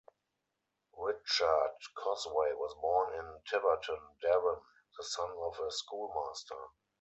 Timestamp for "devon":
4.23-4.57